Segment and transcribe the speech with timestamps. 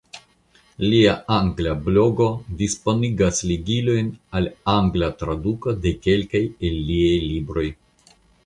[0.83, 2.29] Lia angla blogo
[2.63, 7.69] disponigas ligilojn al angla traduko de kelkaj el liaj libroj.